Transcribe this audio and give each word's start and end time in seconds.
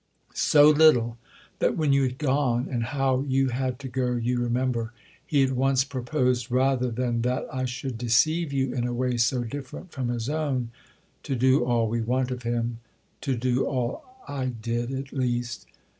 "So 0.33 0.67
little 0.71 1.19
that 1.59 1.77
when 1.77 1.93
you 1.93 2.01
had 2.01 2.17
gone 2.17 2.67
(and 2.71 2.85
how 2.85 3.19
you 3.21 3.49
had 3.49 3.77
to 3.81 3.87
go 3.87 4.15
you 4.15 4.39
remember) 4.41 4.93
he 5.23 5.43
at 5.43 5.51
once 5.51 5.83
proposed, 5.83 6.49
rather 6.49 6.89
than 6.89 7.21
that 7.21 7.45
I 7.53 7.65
should 7.65 7.99
deceive 7.99 8.51
you 8.51 8.73
in 8.73 8.87
a 8.87 8.95
way 8.95 9.17
so 9.17 9.43
different 9.43 9.91
from 9.91 10.07
his 10.07 10.27
own——" 10.27 10.71
"To 11.21 11.35
do 11.35 11.63
all 11.65 11.87
we 11.87 12.01
want 12.01 12.31
of 12.31 12.41
him?" 12.41 12.79
"To 13.21 13.35
do 13.35 13.67
all 13.67 14.03
I 14.27 14.47
did 14.47 14.91
at 14.91 15.13
least." 15.13 15.67